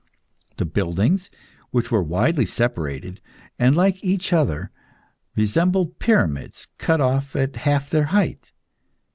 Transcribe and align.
The 0.57 0.65
buildings, 0.65 1.29
which 1.69 1.91
were 1.91 2.01
widely 2.01 2.47
separated 2.47 3.21
and 3.59 3.77
like 3.77 4.03
each 4.03 4.33
other, 4.33 4.71
resembled 5.35 5.99
pyramids 5.99 6.67
cut 6.79 6.99
off 6.99 7.35
at 7.35 7.55
half 7.57 7.91
their 7.91 8.05
height. 8.05 8.51